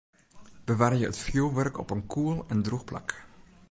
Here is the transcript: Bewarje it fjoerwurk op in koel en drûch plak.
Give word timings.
Bewarje 0.65 1.05
it 1.09 1.17
fjoerwurk 1.23 1.77
op 1.83 1.91
in 1.95 2.03
koel 2.13 2.37
en 2.51 2.61
drûch 2.65 2.85
plak. 2.89 3.09